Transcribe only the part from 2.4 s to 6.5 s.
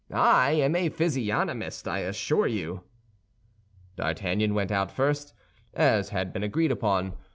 you." D'Artagnan went out first, as had been